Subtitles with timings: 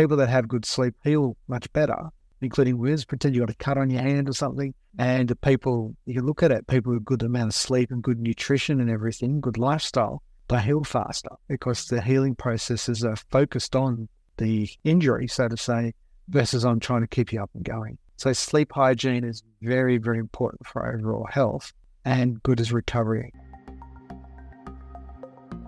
[0.00, 2.08] people that have good sleep heal much better,
[2.40, 4.72] including with pretend you got a cut on your hand or something.
[4.98, 8.18] And the people, you look at it, people with good amount of sleep and good
[8.18, 14.08] nutrition and everything, good lifestyle, they heal faster because the healing processes are focused on
[14.38, 15.92] the injury, so to say,
[16.28, 17.98] versus on trying to keep you up and going.
[18.16, 21.72] So sleep hygiene is very, very important for overall health
[22.06, 23.32] and good as recovery.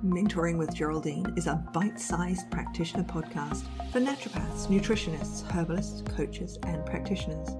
[0.05, 3.62] Mentoring with Geraldine is a bite sized practitioner podcast
[3.93, 7.50] for naturopaths, nutritionists, herbalists, coaches, and practitioners.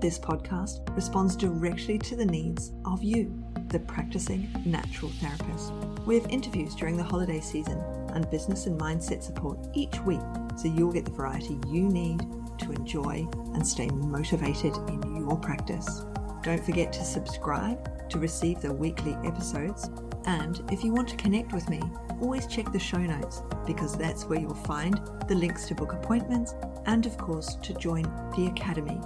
[0.00, 3.38] This podcast responds directly to the needs of you,
[3.68, 5.74] the practicing natural therapist.
[6.06, 7.78] We have interviews during the holiday season
[8.14, 10.22] and business and mindset support each week
[10.56, 12.20] so you'll get the variety you need
[12.60, 16.06] to enjoy and stay motivated in your practice.
[16.42, 19.90] Don't forget to subscribe to receive the weekly episodes.
[20.26, 21.80] And if you want to connect with me,
[22.20, 26.54] always check the show notes because that's where you'll find the links to book appointments
[26.86, 28.02] and, of course, to join
[28.36, 29.00] the Academy,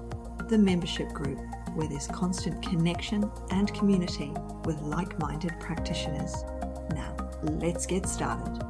[0.48, 1.38] the membership group
[1.74, 4.32] where there's constant connection and community
[4.64, 6.34] with like minded practitioners.
[6.94, 8.62] Now, let's get started.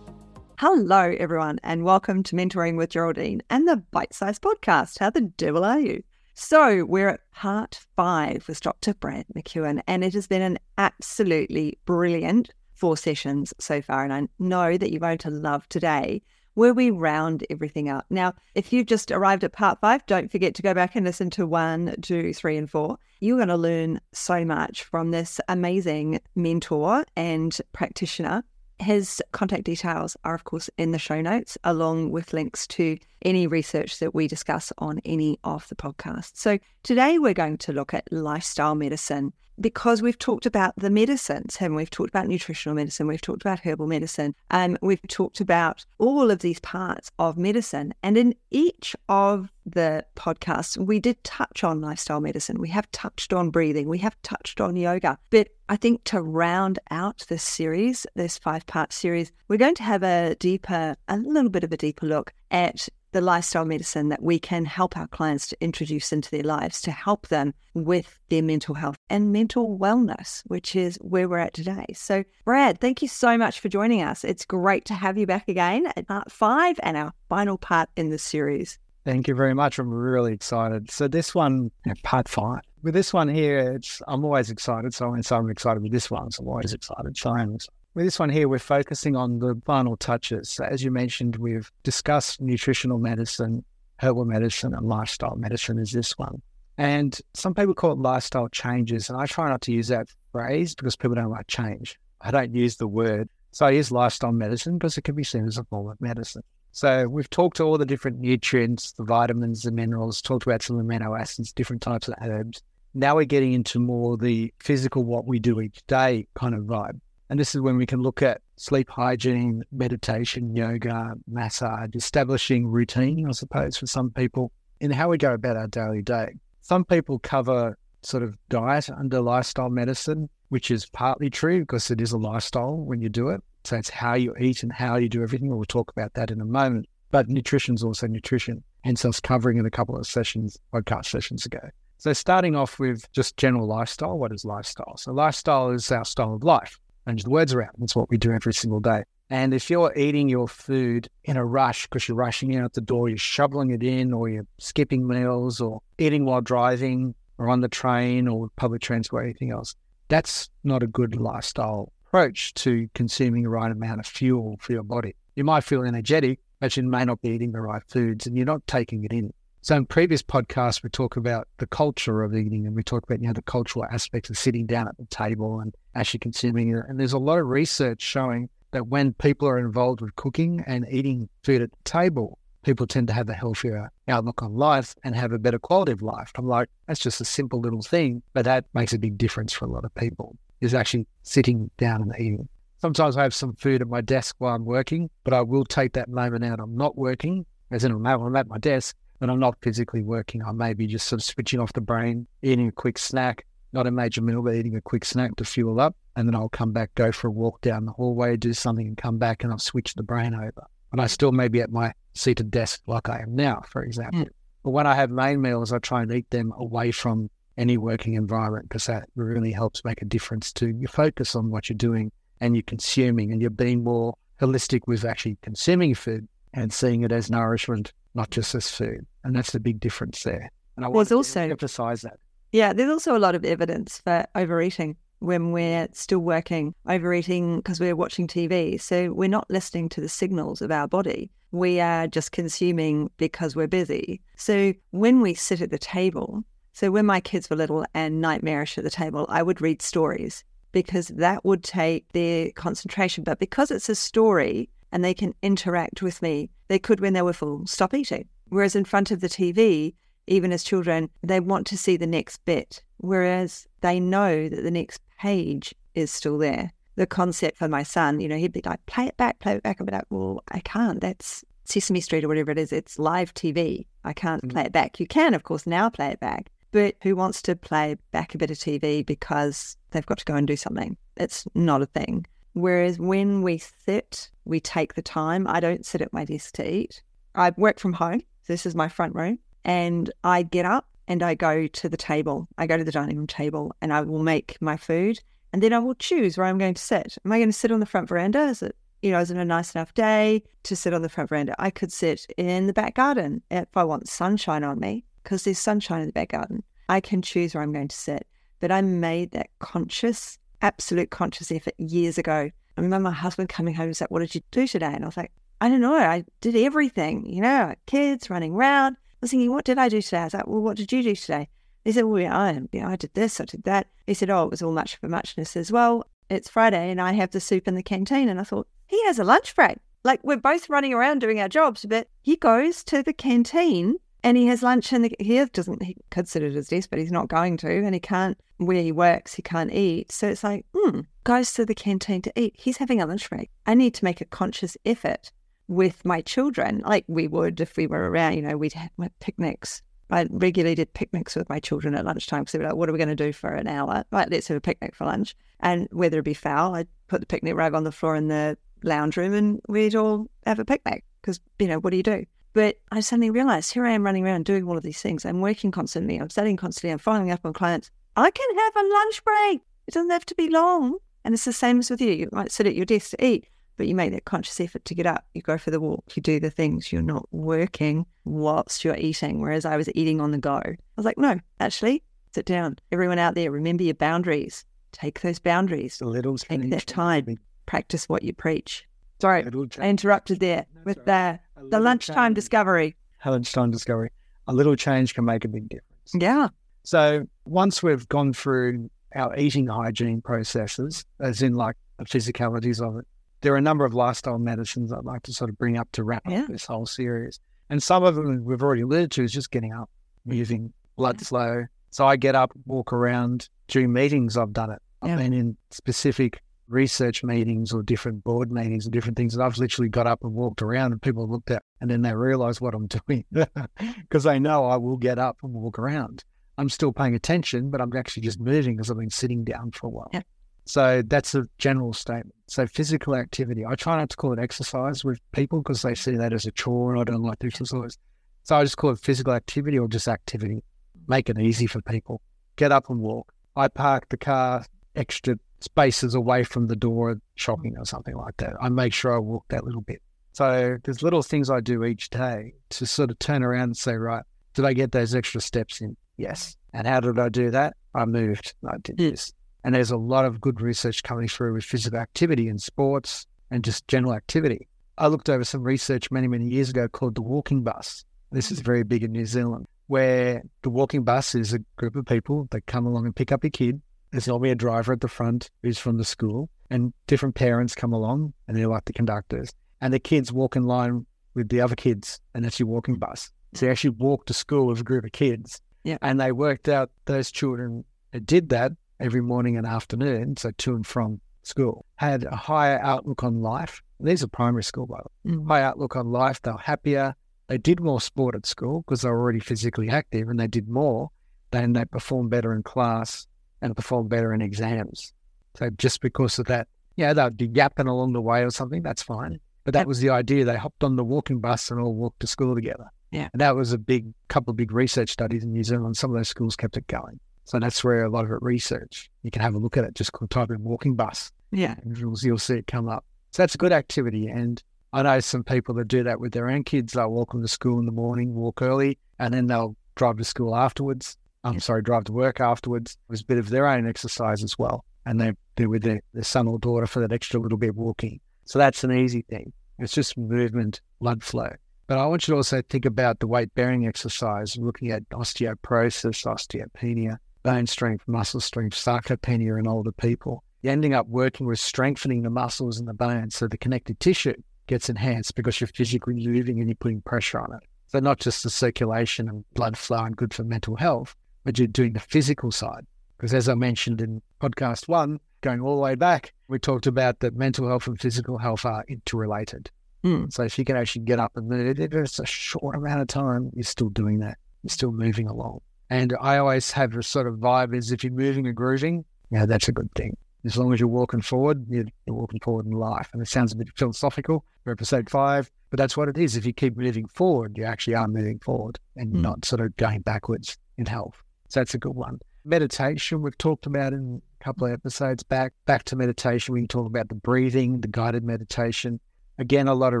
[0.58, 4.98] Hello, everyone, and welcome to Mentoring with Geraldine and the Bite Size Podcast.
[4.98, 6.02] How the devil are you?
[6.42, 8.94] So, we're at part five with Dr.
[8.94, 14.04] Brad McEwen, and it has been an absolutely brilliant four sessions so far.
[14.04, 16.22] And I know that you're going to love today
[16.54, 18.06] where we round everything up.
[18.08, 21.28] Now, if you've just arrived at part five, don't forget to go back and listen
[21.28, 22.96] to one, two, three, and four.
[23.20, 28.44] You're going to learn so much from this amazing mentor and practitioner
[28.80, 33.46] his contact details are, of course, in the show notes, along with links to any
[33.46, 36.36] research that we discuss on any of the podcasts.
[36.36, 41.56] So, today we're going to look at lifestyle medicine because we've talked about the medicines,
[41.60, 45.84] and we've talked about nutritional medicine, we've talked about herbal medicine, and we've talked about
[45.98, 47.94] all of these parts of medicine.
[48.02, 52.58] And in each of the podcasts, we did touch on lifestyle medicine.
[52.58, 55.18] We have touched on breathing, we have touched on yoga.
[55.30, 59.82] But I think to round out this series, this five part series, we're going to
[59.82, 64.22] have a deeper, a little bit of a deeper look at the lifestyle medicine that
[64.22, 68.42] we can help our clients to introduce into their lives to help them with their
[68.42, 71.86] mental health and mental wellness, which is where we're at today.
[71.94, 74.24] So, Brad, thank you so much for joining us.
[74.24, 78.10] It's great to have you back again at part five and our final part in
[78.10, 78.78] the series.
[79.04, 79.78] Thank you very much.
[79.78, 80.90] I'm really excited.
[80.90, 81.70] So this one,
[82.02, 82.60] part five.
[82.82, 84.94] With this one here, it's I'm always excited.
[84.94, 86.30] So, I'm excited with this one.
[86.30, 87.16] So I'm always excited.
[87.16, 87.79] So I am excited.
[87.94, 90.60] With this one here, we're focusing on the final touches.
[90.60, 93.64] As you mentioned, we've discussed nutritional medicine,
[93.96, 96.40] herbal medicine, and lifestyle medicine is this one.
[96.78, 99.10] And some people call it lifestyle changes.
[99.10, 101.98] And I try not to use that phrase because people don't like change.
[102.20, 103.28] I don't use the word.
[103.50, 106.42] So I use lifestyle medicine because it can be seen as a form of medicine.
[106.70, 110.76] So we've talked to all the different nutrients, the vitamins, the minerals, talked about some
[110.76, 112.62] amino acids, different types of herbs.
[112.94, 117.00] Now we're getting into more the physical, what we do each day kind of vibe.
[117.30, 123.28] And this is when we can look at sleep hygiene, meditation, yoga, massage, establishing routine,
[123.28, 126.34] I suppose, for some people, in how we go about our daily day.
[126.62, 132.00] Some people cover sort of diet under lifestyle medicine, which is partly true because it
[132.00, 133.40] is a lifestyle when you do it.
[133.62, 135.54] So it's how you eat and how you do everything.
[135.54, 136.88] We'll talk about that in a moment.
[137.12, 138.64] But nutrition is also nutrition.
[138.82, 141.60] Hence, was covering in a couple of sessions, podcast sessions ago.
[141.98, 144.96] So, starting off with just general lifestyle, what is lifestyle?
[144.96, 147.72] So, lifestyle is our style of life change the words around.
[147.78, 149.04] That's what we do every single day.
[149.30, 153.08] And if you're eating your food in a rush because you're rushing out the door,
[153.08, 157.68] you're shoveling it in, or you're skipping meals, or eating while driving, or on the
[157.68, 159.76] train, or public transport, or anything else,
[160.08, 164.82] that's not a good lifestyle approach to consuming the right amount of fuel for your
[164.82, 165.14] body.
[165.36, 168.44] You might feel energetic, but you may not be eating the right foods and you're
[168.44, 169.32] not taking it in.
[169.62, 173.20] So in previous podcasts, we talk about the culture of eating and we talk about,
[173.20, 176.84] you know, the cultural aspects of sitting down at the table and actually consuming it.
[176.88, 180.86] And there's a lot of research showing that when people are involved with cooking and
[180.90, 185.14] eating food at the table, people tend to have a healthier outlook on life and
[185.14, 186.32] have a better quality of life.
[186.36, 189.66] I'm like, that's just a simple little thing, but that makes a big difference for
[189.66, 192.48] a lot of people is actually sitting down and eating.
[192.80, 195.92] Sometimes I have some food at my desk while I'm working, but I will take
[195.94, 196.60] that moment out.
[196.60, 200.52] I'm not working, as in I'm at my desk, when I'm not physically working, I
[200.52, 203.90] may be just sort of switching off the brain, eating a quick snack, not a
[203.90, 205.94] major meal, but eating a quick snack to fuel up.
[206.16, 208.96] And then I'll come back, go for a walk down the hallway, do something and
[208.96, 210.66] come back and I'll switch the brain over.
[210.92, 214.22] And I still may be at my seated desk like I am now, for example.
[214.22, 214.28] Mm.
[214.64, 217.28] But when I have main meals, I try and eat them away from
[217.58, 221.68] any working environment because that really helps make a difference to your focus on what
[221.68, 226.72] you're doing and you're consuming and you're being more holistic with actually consuming food and
[226.72, 229.06] seeing it as nourishment, not just as food.
[229.24, 230.50] And that's the big difference there.
[230.76, 232.18] And I want to also emphasize that.
[232.52, 237.78] Yeah, there's also a lot of evidence for overeating when we're still working, overeating because
[237.78, 238.80] we're watching TV.
[238.80, 241.30] So we're not listening to the signals of our body.
[241.52, 244.20] We are just consuming because we're busy.
[244.36, 246.42] So when we sit at the table,
[246.72, 250.44] so when my kids were little and nightmarish at the table, I would read stories
[250.72, 253.24] because that would take their concentration.
[253.24, 257.22] But because it's a story and they can interact with me, they could, when they
[257.22, 258.28] were full, stop eating.
[258.48, 259.94] Whereas in front of the TV,
[260.26, 262.82] even as children, they want to see the next bit.
[262.98, 266.72] Whereas they know that the next page is still there.
[266.96, 269.62] The concept for my son, you know, he'd be like, play it back, play it
[269.62, 269.80] back.
[269.80, 271.00] I'd be like, well, I can't.
[271.00, 272.72] That's Sesame Street or whatever it is.
[272.72, 273.86] It's live TV.
[274.04, 274.52] I can't mm-hmm.
[274.52, 275.00] play it back.
[275.00, 276.50] You can, of course, now play it back.
[276.72, 280.34] But who wants to play back a bit of TV because they've got to go
[280.34, 280.96] and do something?
[281.16, 282.26] It's not a thing.
[282.54, 285.46] Whereas when we sit, we take the time.
[285.46, 287.02] I don't sit at my desk to eat.
[287.34, 288.22] I work from home.
[288.46, 289.38] This is my front room.
[289.64, 292.48] And I get up and I go to the table.
[292.58, 295.20] I go to the dining room table and I will make my food
[295.52, 297.18] and then I will choose where I'm going to sit.
[297.24, 298.44] Am I going to sit on the front veranda?
[298.44, 301.28] Is it, you know, is it a nice enough day to sit on the front
[301.28, 301.54] veranda?
[301.58, 305.58] I could sit in the back garden if I want sunshine on me because there's
[305.58, 306.62] sunshine in the back garden.
[306.88, 308.26] I can choose where I'm going to sit.
[308.60, 312.50] But I made that conscious, absolute conscious effort years ago.
[312.76, 314.92] I remember my husband coming home and said, What did you do today?
[314.92, 315.94] And I was like, I don't know.
[315.94, 320.00] I did everything, you know, kids running around I was thinking, what did I do
[320.00, 320.20] today?
[320.20, 321.46] I was like, well, what did you do today?
[321.84, 323.88] He said, well, yeah, I, you know, I did this, I did that.
[324.06, 326.06] He said, oh, it was all much for muchness as well.
[326.30, 328.30] It's Friday and I have the soup in the canteen.
[328.30, 329.76] And I thought, he has a lunch break.
[330.04, 334.36] Like we're both running around doing our jobs, but he goes to the canteen and
[334.36, 337.56] he has lunch and he doesn't he consider it his desk, but he's not going
[337.58, 340.12] to, and he can't where he works, he can't eat.
[340.12, 342.54] So it's like, hmm, goes to the canteen to eat.
[342.58, 343.50] He's having a lunch break.
[343.66, 345.32] I need to make a conscious effort
[345.68, 348.90] with my children, like we would if we were around, you know, we'd have
[349.20, 349.82] picnics.
[350.10, 352.92] I regularly did picnics with my children at lunchtime because they were like, what are
[352.92, 354.04] we going to do for an hour?
[354.10, 355.36] Right, let's have a picnic for lunch.
[355.60, 358.58] And whether it be foul, I'd put the picnic rug on the floor in the
[358.82, 362.24] lounge room and we'd all have a picnic because, you know, what do you do?
[362.52, 365.24] But I suddenly realized here I am running around doing all of these things.
[365.24, 367.90] I'm working constantly, I'm studying constantly, I'm following up on clients.
[368.16, 369.60] I can have a lunch break.
[369.86, 370.98] It doesn't have to be long.
[371.24, 372.12] And it's the same as with you.
[372.12, 373.46] You might sit at your desk to eat
[373.80, 376.20] but you make that conscious effort to get up, you go for the walk, you
[376.20, 379.40] do the things, you're not working whilst you're eating.
[379.40, 380.58] Whereas I was eating on the go.
[380.58, 382.02] I was like, no, actually,
[382.34, 382.76] sit down.
[382.92, 384.66] Everyone out there, remember your boundaries.
[384.92, 385.96] Take those boundaries.
[385.96, 387.38] The little take that time.
[387.64, 388.86] Practice what you preach.
[389.18, 389.46] Sorry,
[389.78, 392.34] I interrupted there with the the lunchtime change.
[392.36, 392.96] discovery.
[393.24, 394.10] Lunchtime discovery.
[394.46, 396.12] A little change can make a big difference.
[396.14, 396.48] Yeah.
[396.82, 402.98] So once we've gone through our eating hygiene processes, as in like the physicalities of
[402.98, 403.06] it,
[403.42, 406.04] there are a number of lifestyle medicines I'd like to sort of bring up to
[406.04, 406.42] wrap yeah.
[406.42, 407.40] up this whole series.
[407.68, 409.88] And some of them we've already alluded to is just getting up,
[410.24, 411.64] moving, blood flow.
[411.90, 413.48] So I get up, walk around.
[413.68, 414.82] During meetings, I've done it.
[415.02, 415.16] I've yeah.
[415.16, 419.34] been in specific research meetings or different board meetings and different things.
[419.34, 422.14] And I've literally got up and walked around and people looked at and then they
[422.14, 426.24] realize what I'm doing because they know I will get up and walk around.
[426.56, 429.86] I'm still paying attention, but I'm actually just moving because I've been sitting down for
[429.86, 430.10] a while.
[430.12, 430.22] Yeah.
[430.66, 432.34] So that's a general statement.
[432.46, 433.64] So physical activity.
[433.66, 436.52] I try not to call it exercise with people because they see that as a
[436.52, 437.98] chore and I don't like to exercise.
[438.44, 440.62] So I just call it physical activity or just activity.
[441.08, 442.20] Make it easy for people.
[442.56, 443.32] Get up and walk.
[443.56, 448.54] I park the car extra spaces away from the door shopping or something like that.
[448.60, 450.02] I make sure I walk that little bit.
[450.32, 453.94] So there's little things I do each day to sort of turn around and say,
[453.94, 454.24] right,
[454.54, 455.96] did I get those extra steps in?
[456.16, 456.56] Yes.
[456.72, 457.74] And how did I do that?
[457.94, 458.54] I moved.
[458.66, 459.10] I did hmm.
[459.10, 459.32] this.
[459.64, 463.62] And there's a lot of good research coming through with physical activity and sports and
[463.62, 464.68] just general activity.
[464.96, 468.04] I looked over some research many, many years ago called the walking bus.
[468.32, 472.06] This is very big in New Zealand, where the walking bus is a group of
[472.06, 473.80] people that come along and pick up your kid.
[474.10, 477.92] There's normally a driver at the front who's from the school, and different parents come
[477.92, 479.52] along and they're like the conductors.
[479.80, 483.30] And the kids walk in line with the other kids, and that's your walking bus.
[483.54, 485.60] So you actually walk to school with a group of kids.
[485.84, 485.98] Yeah.
[486.02, 490.74] And they worked out those children that did that every morning and afternoon, so to
[490.74, 493.82] and from school, had a higher outlook on life.
[493.98, 495.36] These are primary school, by the way.
[495.36, 495.48] Mm.
[495.48, 496.42] High outlook on life.
[496.42, 497.14] They were happier.
[497.48, 500.68] They did more sport at school because they were already physically active and they did
[500.68, 501.10] more.
[501.50, 503.26] Then they performed better in class
[503.62, 505.12] and perform better in exams.
[505.56, 509.02] So just because of that, yeah, they'd be yapping along the way or something, that's
[509.02, 509.40] fine.
[509.64, 510.44] But that was the idea.
[510.44, 512.86] They hopped on the walking bus and all walked to school together.
[513.10, 513.28] Yeah.
[513.32, 515.96] And that was a big couple of big research studies in New Zealand.
[515.96, 517.20] Some of those schools kept it going.
[517.44, 519.10] So that's where a lot of it research.
[519.22, 521.74] You can have a look at it, just type in walking bus Yeah.
[521.84, 523.04] You'll, you'll see it come up.
[523.32, 524.28] So that's a good activity.
[524.28, 524.62] And
[524.92, 526.92] I know some people that do that with their own kids.
[526.92, 530.24] They'll walk them to school in the morning, walk early, and then they'll drive to
[530.24, 531.16] school afterwards.
[531.44, 531.60] I'm Yeah.
[531.60, 532.96] sorry, drive to work afterwards.
[533.08, 534.84] was a bit of their own exercise as well.
[535.06, 537.76] And they do with their, their son or daughter for that extra little bit of
[537.76, 538.20] walking.
[538.44, 539.52] So that's an easy thing.
[539.78, 541.50] It's just movement, blood flow.
[541.86, 546.24] But I want you to also think about the weight bearing exercise, looking at osteoporosis,
[546.26, 550.44] osteopenia, bone strength, muscle strength, sarcopenia in older people.
[550.62, 554.34] You're ending up working with strengthening the muscles and the bones so the connective tissue
[554.66, 557.60] gets enhanced because you're physically moving and you're putting pressure on it.
[557.88, 561.68] So not just the circulation and blood flow and good for mental health, but you're
[561.68, 562.86] doing the physical side.
[563.16, 567.20] Because as I mentioned in podcast one, going all the way back, we talked about
[567.20, 569.70] that mental health and physical health are interrelated.
[570.04, 570.32] Mm.
[570.32, 573.50] So if you can actually get up and move, it's a short amount of time,
[573.54, 574.38] you're still doing that.
[574.62, 575.60] You're still moving along.
[575.90, 579.44] And I always have a sort of vibe is if you're moving and grooving, yeah,
[579.44, 580.16] that's a good thing.
[580.44, 583.10] As long as you're walking forward, you're, you're walking forward in life.
[583.12, 586.36] And it sounds a bit philosophical for episode five, but that's what it is.
[586.36, 589.20] If you keep moving forward, you actually are moving forward and Mm.
[589.20, 591.22] not sort of going backwards in health.
[591.50, 592.20] So that's a good one.
[592.44, 595.52] Meditation, we've talked about in a couple of episodes back.
[595.66, 599.00] Back to meditation, we can talk about the breathing, the guided meditation.
[599.36, 600.00] Again, a lot of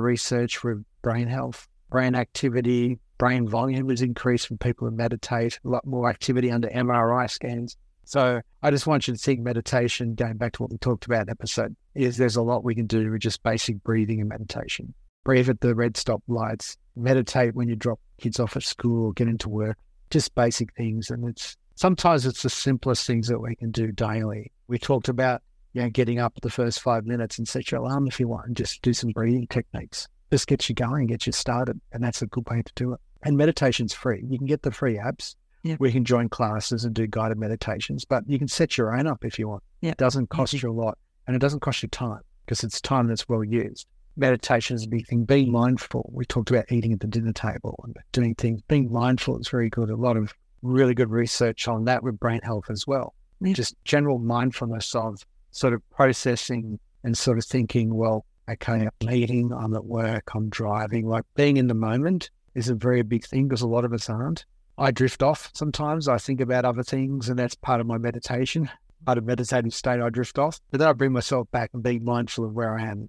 [0.00, 5.68] research with brain health, brain activity, brain volume is increased when people who meditate, a
[5.68, 7.76] lot more activity under MRI scans.
[8.04, 11.28] So I just want you to think meditation, going back to what we talked about
[11.28, 14.94] episode, is there's a lot we can do with just basic breathing and meditation.
[15.24, 19.12] Breathe at the red stop lights, meditate when you drop kids off at school or
[19.12, 19.76] get into work,
[20.10, 21.10] just basic things.
[21.10, 24.52] And it's sometimes it's the simplest things that we can do daily.
[24.68, 28.06] We talked about you know, getting up the first five minutes and set your alarm
[28.06, 30.08] if you want and just do some breathing techniques.
[30.30, 31.80] Just get you going, get you started.
[31.92, 33.00] And that's a good way to do it.
[33.22, 34.24] And meditation's free.
[34.28, 35.34] You can get the free apps.
[35.62, 35.76] Yeah.
[35.78, 39.24] We can join classes and do guided meditations, but you can set your own up
[39.24, 39.62] if you want.
[39.80, 39.90] Yeah.
[39.90, 43.08] It doesn't cost you a lot and it doesn't cost you time because it's time
[43.08, 43.86] that's well used.
[44.20, 45.24] Meditation is a big thing.
[45.24, 46.10] Being mindful.
[46.12, 48.60] We talked about eating at the dinner table and doing things.
[48.68, 49.88] Being mindful is very good.
[49.88, 53.14] A lot of really good research on that with brain health as well.
[53.40, 53.54] Yeah.
[53.54, 59.52] Just general mindfulness of sort of processing and sort of thinking, well, okay, I'm eating,
[59.52, 61.08] I'm at work, I'm driving.
[61.08, 64.10] Like being in the moment is a very big thing because a lot of us
[64.10, 64.44] aren't.
[64.76, 66.08] I drift off sometimes.
[66.08, 68.70] I think about other things, and that's part of my meditation.
[69.06, 72.04] Part of meditative state, I drift off, but then I bring myself back and being
[72.04, 73.08] mindful of where I am.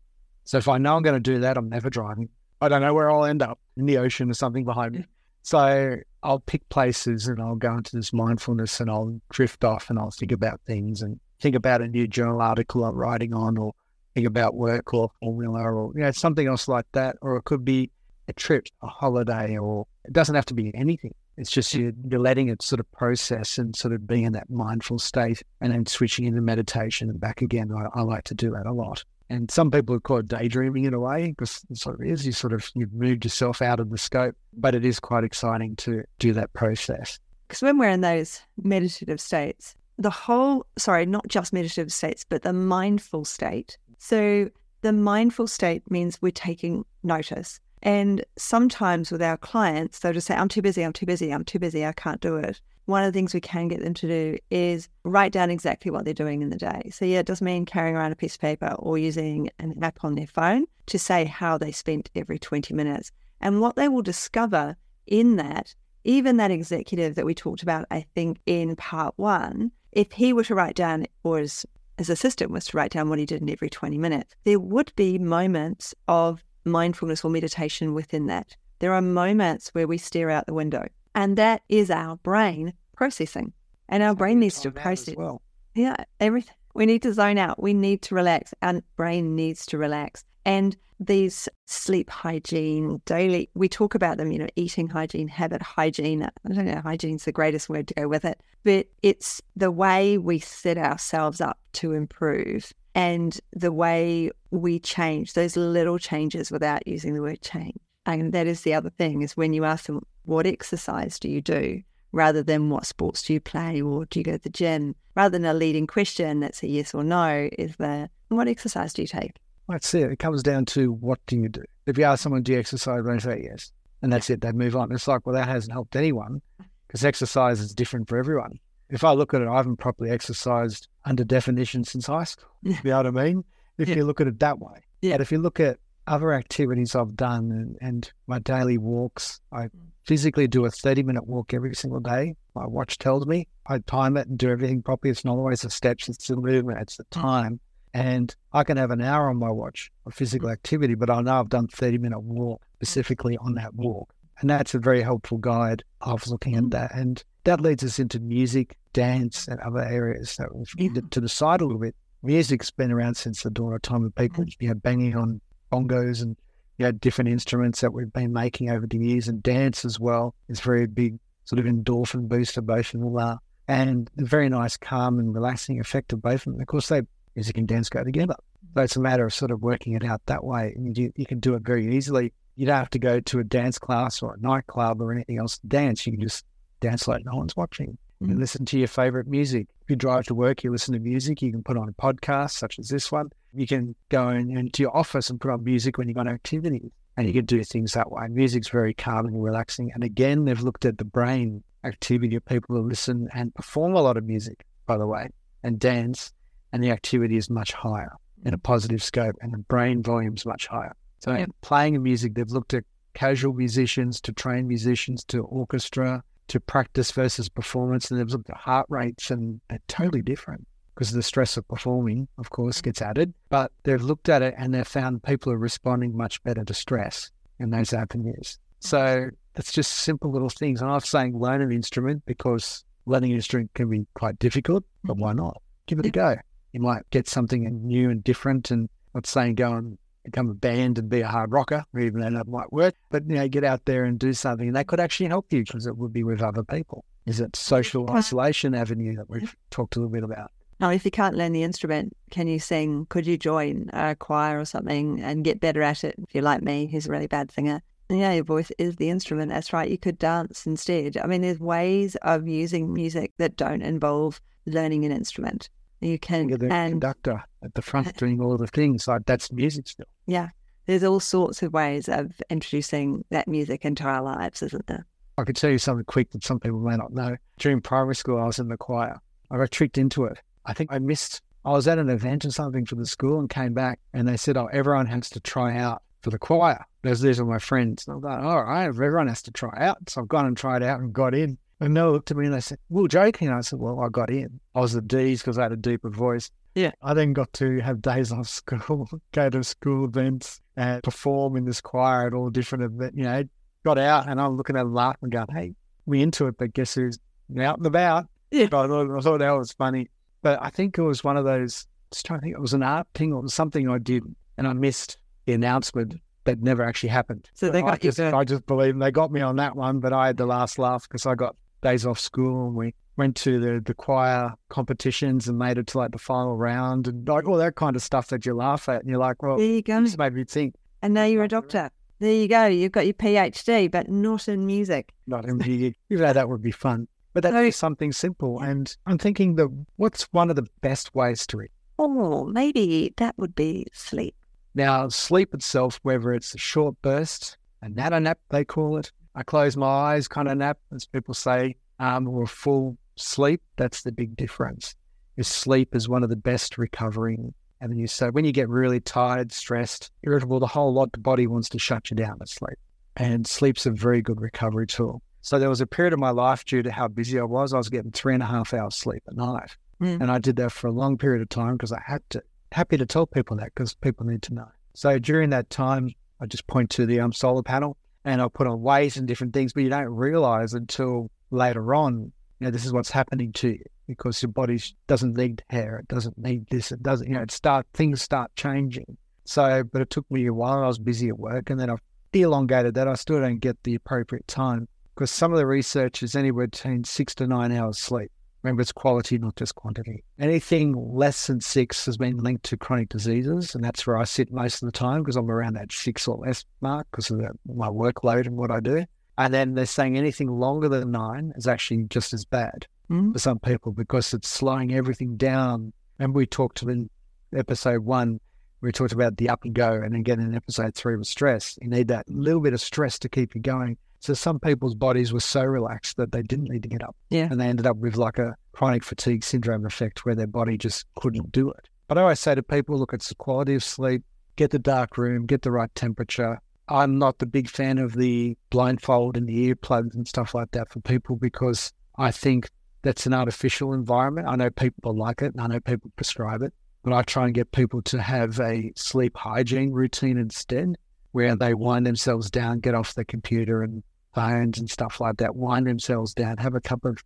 [0.52, 2.28] So if I know I'm going to do that, I'm never driving.
[2.60, 5.06] I don't know where I'll end up in the ocean or something behind me.
[5.44, 9.98] So I'll pick places and I'll go into this mindfulness and I'll drift off and
[9.98, 13.72] I'll think about things and think about a new journal article I'm writing on or
[14.14, 17.16] think about work or formula or you know, something else like that.
[17.22, 17.90] Or it could be
[18.28, 21.16] a trip, a holiday, or it doesn't have to be anything.
[21.38, 24.50] It's just you're, you're letting it sort of process and sort of being in that
[24.50, 27.72] mindful state and then switching into meditation and back again.
[27.72, 29.06] I, I like to do that a lot.
[29.32, 32.26] And some people call it daydreaming in a way because it sort of is.
[32.26, 35.78] You sort of you've moved yourself out of the scope, but it is quite exciting
[35.78, 37.18] to do that process.
[37.48, 42.42] Because when we're in those meditative states, the whole, sorry, not just meditative states, but
[42.42, 43.78] the mindful state.
[44.00, 44.50] So
[44.82, 47.62] the mindful state means we're taking notice.
[47.84, 51.46] And sometimes with our clients, they'll just say, I'm too busy, I'm too busy, I'm
[51.46, 52.60] too busy, I can't do it.
[52.86, 56.04] One of the things we can get them to do is write down exactly what
[56.06, 56.90] they're doing in the day.
[56.92, 60.04] So, yeah, it doesn't mean carrying around a piece of paper or using an app
[60.04, 63.12] on their phone to say how they spent every 20 minutes.
[63.40, 64.76] And what they will discover
[65.08, 65.74] in that,
[66.04, 70.44] even that executive that we talked about, I think, in part one, if he were
[70.46, 71.66] to write down, or his,
[71.98, 74.92] his assistant was to write down what he did in every 20 minutes, there would
[74.96, 78.56] be moments of mindfulness or meditation within that.
[78.80, 83.54] There are moments where we stare out the window, and that is our brain processing.
[83.90, 85.16] And our brain needs to process.
[85.16, 85.42] well.
[85.76, 86.56] Yeah, everything.
[86.74, 87.62] We need to zone out.
[87.62, 88.54] We need to relax.
[88.62, 90.24] Our brain needs to relax.
[90.46, 96.24] And these sleep hygiene, daily, we talk about them, you know, eating hygiene, habit hygiene.
[96.24, 100.18] I don't know, hygiene's the greatest word to go with it, but it's the way
[100.18, 106.88] we set ourselves up to improve and the way we change those little changes without
[106.88, 107.78] using the word change.
[108.06, 111.42] And that is the other thing is when you ask them, what exercise do you
[111.42, 111.82] do?
[112.14, 114.94] rather than what sports do you play or do you go to the gym?
[115.16, 119.02] Rather than a leading question that's a yes or no, is the what exercise do
[119.02, 119.32] you take?
[119.70, 120.12] That's it.
[120.12, 121.64] It comes down to what do you do?
[121.86, 123.06] If you ask someone, do you exercise?
[123.06, 123.72] They say yes.
[124.02, 124.42] And that's it.
[124.42, 124.92] They move on.
[124.92, 126.42] It's like, well, that hasn't helped anyone
[126.86, 128.60] because exercise is different for everyone.
[128.90, 132.50] If I look at it, I haven't properly exercised under definition since high school.
[132.64, 133.46] You know what I mean?
[133.78, 133.96] If Yeah.
[133.96, 134.82] you look at it that way.
[135.02, 135.14] Yeah.
[135.14, 135.78] But if you look at
[136.08, 139.70] other activities I've done and, and my daily walks, I
[140.06, 142.36] physically do a 30 minute walk every single day.
[142.56, 145.12] My watch tells me I time it and do everything properly.
[145.12, 147.22] It's not always the steps, it's the movement, it's the hmm.
[147.22, 147.60] time.
[147.94, 150.54] And I can have an hour on my watch of physical hmm.
[150.54, 154.14] activity, but I know I've done 30 minute walk specifically on that walk.
[154.40, 156.70] And that's a very helpful guide of looking at hmm.
[156.70, 156.96] that.
[156.96, 160.32] And that leads us into music, dance, and other areas.
[160.32, 160.90] So Yeah.
[161.12, 164.14] to the side a little bit, music's been around since the dawn of time of
[164.16, 165.42] people, you know, banging on
[165.72, 166.36] bongos and
[166.78, 169.28] you know, different instruments that we've been making over the years.
[169.28, 173.38] And dance as well is very big sort of endorphin boost, emotional, uh,
[173.68, 176.62] and a very nice, calm and relaxing effect of both of them.
[176.62, 177.02] Of course, they
[177.36, 178.36] music and dance go together.
[178.76, 180.74] So it's a matter of sort of working it out that way.
[180.76, 182.34] And you, you can do it very easily.
[182.56, 185.58] You don't have to go to a dance class or a nightclub or anything else
[185.60, 186.06] to dance.
[186.06, 186.46] You can just
[186.80, 187.98] dance like no one's watching.
[188.22, 188.38] Mhm.
[188.38, 189.68] listen to your favorite music.
[189.82, 191.42] If you drive to work, you listen to music.
[191.42, 193.32] You can put on a podcast such as this one.
[193.54, 196.92] You can go in, into your office and put on music when you've got activities.
[197.18, 198.26] And you can do things that way.
[198.30, 199.92] Music's very calming and relaxing.
[199.94, 204.02] And again, they've looked at the brain activity of people who listen and perform a
[204.02, 205.28] lot of music, by the way,
[205.62, 206.32] and dance.
[206.72, 208.14] And the activity is much higher
[208.46, 210.96] in a positive scope, and the brain volume's much higher.
[211.20, 211.50] So, Yep.
[211.62, 217.50] playing music, they've looked at casual musicians to trained musicians to orchestra to practice versus
[217.50, 221.68] performance, and they've looked at heart rates, and they're totally different because the stress of
[221.68, 222.84] performing, of course, mm.
[222.84, 223.34] gets added.
[223.50, 227.32] But they've looked at it and they've found people are responding much better to stress
[227.60, 228.60] in those avenues.
[228.80, 230.82] So it's just simple little things.
[230.82, 235.14] And I'm saying learn an instrument because learning an instrument can be quite difficult, but
[235.14, 235.22] mm-hmm.
[235.22, 235.62] why not?
[235.88, 236.36] Give it a go.
[236.72, 238.72] You might get something new and different.
[238.72, 242.22] And I'm not saying go and become a band and be a hard rocker, even
[242.22, 244.68] though that might work, but you know, get out there and do something.
[244.68, 247.06] And that could actually help you because it would be with other people.
[247.26, 250.52] Is it social isolation avenue that we've talked a little bit about?
[250.82, 253.06] Now, if you can't learn the instrument, can you sing?
[253.10, 256.16] Could you join a choir or something and get better at it?
[256.18, 257.84] If you're like me, who's a really bad singer.
[258.10, 259.50] Yeah, your voice is the instrument.
[259.50, 259.90] That's right.
[259.90, 261.18] You could dance instead.
[261.18, 265.70] I mean, there's ways of using music that don't involve learning an instrument.
[266.00, 269.08] You can, You're the and conductor at the front doing all the things.
[269.08, 270.08] Like that's music still.
[270.26, 270.50] Yeah,
[270.88, 275.06] there's all sorts of ways of introducing that music into our lives, isn't there?
[275.38, 277.38] I could tell you something quick that some people may not know.
[277.60, 279.20] During primary school, I was in the choir.
[279.52, 280.40] I got tricked into it.
[280.66, 283.50] I think I missed, I was at an event or something for the school and
[283.50, 286.86] came back and they said, oh, everyone has to try out for the choir.
[287.04, 288.08] Those, these are my friends.
[288.08, 289.98] And I'm like, all right, everyone has to try out.
[290.10, 291.58] So I've gone and tried out and got in.
[291.80, 293.50] And they looked at me and they said, we were joking.
[293.50, 294.60] I said, well, I got in.
[294.76, 296.52] I was the D's because I had a deeper voice.
[296.76, 296.92] Yeah.
[297.02, 301.66] I then got to have days off school, go to school events and perform in
[301.66, 303.44] this choir at all different events, you know,
[303.84, 305.74] got out and I'm looking at laughing and going, hey,
[306.06, 307.20] we into it, but guess who's
[307.60, 308.28] out and about?
[308.52, 308.68] Yeah.
[308.68, 310.10] But I thought, I thought that was funny.
[310.42, 312.84] But I think it was one of those, just trying to think, it was an
[312.84, 314.24] art thing or something I did
[314.58, 317.50] and I missed the announcement that never actually happened.
[317.54, 319.76] So they I got you just, to- I just believe they got me on that
[319.76, 322.94] one, but I had the last laugh because I got days off school and we
[323.18, 327.28] went to the, the choir competitions and made it to like the final round and
[327.28, 329.02] like all that kind of stuff that you laugh at.
[329.02, 330.02] And you're like, well, There you go.
[330.02, 330.74] this made me think,
[331.04, 331.92] And now you're a doctor.
[332.20, 332.66] There you go.
[332.68, 335.12] You've got your PhD, but not in music.
[335.28, 335.96] not in music.
[336.10, 337.08] Even though that would be fun.
[337.34, 338.60] But that's So- just something simple.
[338.60, 341.70] And I'm thinking that what's one of the best ways to read?
[342.00, 344.36] Oh, maybe that would be sleep.
[344.74, 349.44] Now, sleep itself, whether it's a short burst, a nanna nap, they call it, I
[349.44, 354.04] close my eyes kind of nap, as people say, um, or a full sleep, that's
[354.04, 354.96] the big difference.
[355.38, 358.12] Is sleep is one of the best recovering avenues.
[358.12, 361.80] So when you get really tired, stressed, irritable, the whole lot, the body wants to
[361.80, 362.78] shut you down to sleep.
[363.18, 365.22] And sleep's a very good recovery tool.
[365.42, 367.78] So there was a period of my life due to how busy I was, I
[367.78, 369.76] was getting three and a half hours sleep at night.
[370.02, 370.22] Mm.
[370.22, 372.44] And I did that for a long period of time because I had to.
[372.72, 374.68] Happy to tell people that because people need to know.
[374.94, 378.68] So during that time, I just point to the um, solar panel and I put
[378.68, 382.86] on weight and different things, but you don't realize until later on, you know, this
[382.86, 386.92] is what's happening to you because your body doesn't need hair, it doesn't need this,
[386.92, 389.18] it doesn't, you know, it start things start changing.
[389.46, 390.84] So, but it took me a while.
[390.84, 392.02] I was busy at work, and then I've
[392.32, 393.08] elongated that.
[393.08, 394.88] I still don't get the appropriate time
[395.22, 398.32] because some of the research is anywhere between six to nine hours sleep.
[398.64, 400.24] Remember, it's quality, not just quantity.
[400.40, 404.52] Anything less than six has been linked to chronic diseases, and that's where I sit
[404.52, 407.52] most of the time because I'm around that six or less mark because of the,
[407.72, 409.06] my workload and what I do.
[409.38, 413.34] And then they're saying anything longer than nine is actually just as bad Mm.
[413.34, 415.94] for some people because it's slowing everything down.
[416.18, 417.12] And we talked in
[417.56, 418.40] episode one,
[418.82, 421.78] we talked about the up and go, and again in episode three with stress.
[421.80, 423.98] You need that little bit of stress to keep you going.
[424.22, 427.16] So some people's bodies were so relaxed that they didn't need to get up.
[427.30, 427.48] Yeah.
[427.50, 431.06] And they ended up with like a chronic fatigue syndrome effect where their body just
[431.16, 431.90] couldn't do it.
[432.08, 434.22] But I always say to people, look, it's the quality of sleep,
[434.58, 436.60] get the dark room, get the right temperature.
[436.88, 440.92] I'm not the big fan of the blindfold and the earplugs and stuff like that
[440.92, 442.70] for people because I think
[443.02, 444.48] that's an artificial environment.
[444.48, 446.74] I know people like it and I know people prescribe it.
[447.04, 450.96] but I try and get people to have a sleep hygiene routine instead,
[451.32, 455.56] where they wind themselves down, get off the computer and phones and stuff like that,
[455.56, 457.18] wind themselves down, have a cup of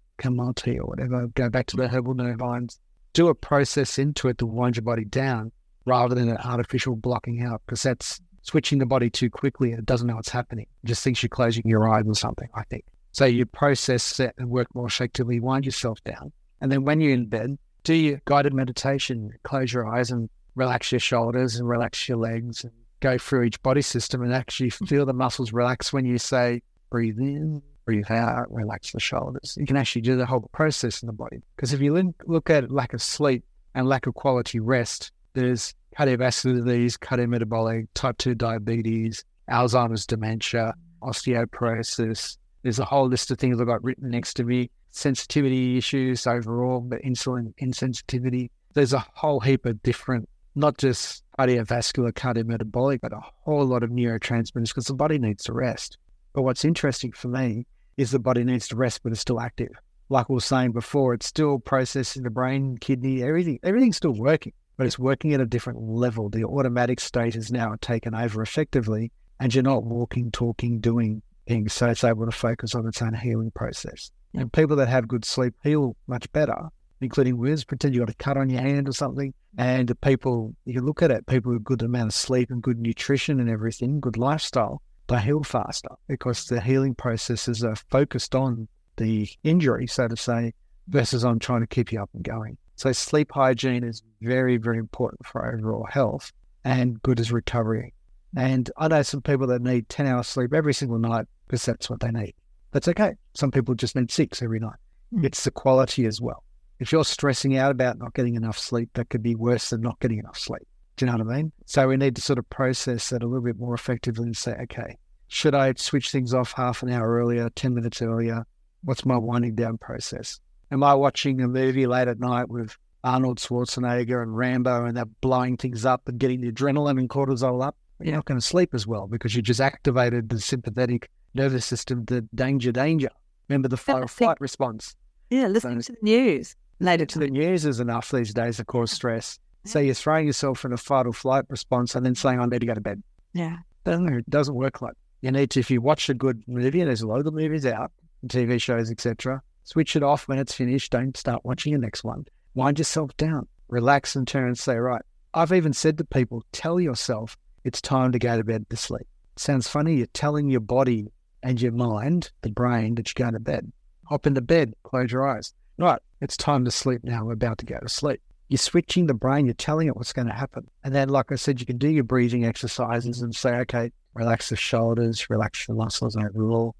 [0.55, 2.79] tea or whatever, go back to the herbal nervines,
[3.13, 5.51] do a process into it to wind your body down
[5.85, 9.85] rather than an artificial blocking out, because that's switching the body too quickly and it
[9.85, 10.67] doesn't know what's happening.
[10.83, 12.85] It just thinks you're closing your eyes or something, I think.
[13.11, 16.31] So you process set and work more effectively, wind yourself down.
[16.61, 20.91] And then when you're in bed, do your guided meditation, close your eyes and relax
[20.91, 25.05] your shoulders and relax your legs and go through each body system and actually feel
[25.05, 29.57] the muscles relax when you say, breathe in, breathe out, relax the shoulders.
[29.59, 31.41] You can actually do the whole process in the body.
[31.55, 33.43] Because if you look at lack of sleep
[33.73, 42.37] and lack of quality rest, there's cardiovascular disease, cardiometabolic, type 2 diabetes, Alzheimer's dementia, osteoporosis.
[42.63, 44.71] There's a whole list of things I've got written next to me.
[44.91, 48.49] Sensitivity issues overall, but insulin insensitivity.
[48.73, 53.89] There's a whole heap of different, not just cardiovascular, cardiometabolic, but a whole lot of
[53.89, 55.97] neurotransmitters because the body needs to rest.
[56.35, 57.65] But what's interesting for me
[57.97, 59.71] is the body needs to rest, but it's still active.
[60.09, 63.59] Like we were saying before, it's still processing the brain, kidney, everything.
[63.63, 66.29] Everything's still working but it's working at a different level.
[66.29, 71.73] The automatic state is now taken over effectively, and you're not walking, talking, doing things.
[71.73, 74.11] So it's able to focus on its own healing process.
[74.33, 76.69] And people that have good sleep heal much better,
[76.99, 79.33] including with pretend you got a cut on your hand or something.
[79.57, 82.79] And the people, you look at it, people with good amount of sleep and good
[82.79, 88.67] nutrition and everything, good lifestyle, they heal faster because the healing processes are focused on
[88.97, 90.53] the injury, so to say,
[90.87, 92.57] versus on trying to keep you up and going.
[92.75, 96.31] So sleep hygiene is very, very important for overall health
[96.63, 97.93] and good as recovery.
[98.35, 101.89] And I know some people that need 10 hours sleep every single night because that's
[101.89, 102.33] what they need.
[102.71, 103.13] That's okay.
[103.33, 104.75] Some people just need six every night.
[105.13, 105.25] Mm.
[105.25, 106.43] It's the quality as well.
[106.79, 109.99] If you're stressing out about not getting enough sleep, that could be worse than not
[110.01, 110.67] getting enough sleep.
[110.97, 111.51] Do you know what I mean?
[111.65, 114.55] So we need to sort of process that a little bit more effectively and say,
[114.63, 118.45] okay, should I switch things off half an hour earlier, 10 minutes earlier?
[118.83, 120.39] What's my winding down process?
[120.71, 125.05] Am I watching a movie late at night with Arnold Schwarzenegger and Rambo and they're
[125.05, 127.75] blowing things up and getting the adrenaline and cortisol up?
[127.99, 132.05] You're not going to sleep as well because you just activated the sympathetic nervous system,
[132.05, 133.09] the danger, danger.
[133.49, 134.95] Remember the fight or flight response.
[135.29, 137.05] Yeah, listening so, to the news later.
[137.05, 139.39] To the news is enough these days to cause stress.
[139.65, 142.59] So you're throwing yourself in a fight or flight response and then saying, I need
[142.59, 143.01] to go to bed.
[143.33, 143.57] Yeah.
[143.85, 147.01] It doesn't work like you need to, if you watch a good movie, and there's
[147.01, 147.91] a lot of movies out,
[148.27, 150.91] TV shows, etc., Switch it off when it's finished.
[150.91, 152.25] Don't start watching the next one.
[152.53, 155.01] Wind yourself down, relax, and turn and say, right.
[155.33, 159.07] I've even said to people, tell yourself it's time to go to bed to sleep.
[159.37, 159.95] Sounds funny.
[159.95, 161.07] You're telling your body
[161.41, 163.71] and your mind, the brain, that you're going to bed.
[164.05, 165.51] Hop into bed, close your eyes.
[165.79, 167.25] Right, it's time to sleep now.
[167.25, 168.21] We're about to go to sleep.
[168.47, 170.69] You're switching the brain, you're telling it what's going to happen.
[170.83, 174.49] And then, like I said, you can do your breathing exercises and say, okay, relax
[174.49, 176.75] the shoulders, relax the muscles overall.